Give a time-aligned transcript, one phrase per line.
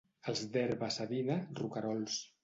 [0.31, 2.17] Els d'Herba-savina, roquerols.